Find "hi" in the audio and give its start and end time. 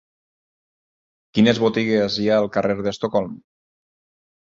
2.25-2.29